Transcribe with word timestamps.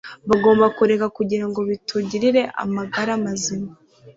bagomba 0.29 0.65
kureka 0.77 1.05
kugira 1.17 1.45
ngo 1.49 1.59
bitungire 1.69 2.41
amagara 2.63 3.11
mazima 3.25 3.69